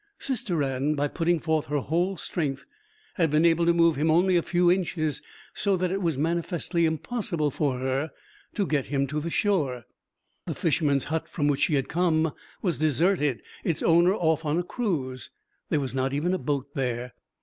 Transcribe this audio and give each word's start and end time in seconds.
Sister 0.17 0.63
Anne, 0.63 0.95
by 0.95 1.07
putting 1.07 1.39
forth 1.39 1.67
her 1.67 1.77
whole 1.77 2.17
strength, 2.17 2.65
had 3.17 3.29
been 3.29 3.45
able 3.45 3.67
to 3.67 3.71
move 3.73 3.97
him 3.97 4.09
only 4.09 4.35
a 4.35 4.41
few 4.41 4.71
inches 4.71 5.21
so 5.53 5.77
that 5.77 5.91
it 5.91 6.01
was 6.01 6.17
manifestly 6.17 6.87
impossible 6.87 7.51
for 7.51 7.77
her 7.77 8.09
to 8.55 8.65
get 8.65 8.87
him 8.87 9.05
to 9.05 9.19
the 9.19 9.29
shore. 9.29 9.85
The 10.47 10.55
fisherman's 10.55 11.03
hut 11.03 11.29
from 11.29 11.47
which 11.47 11.59
she 11.61 11.75
had 11.75 11.85
just 11.85 11.91
come 11.93 12.33
was 12.63 12.79
deserted, 12.79 13.43
its 13.63 13.83
owner 13.83 14.15
off 14.15 14.43
on 14.43 14.57
a 14.57 14.63
cruise; 14.63 15.29
there 15.69 15.79
was 15.79 15.93
not 15.93 16.13
even 16.13 16.33
a 16.33 16.39
boat 16.39 16.69
there. 16.73 17.13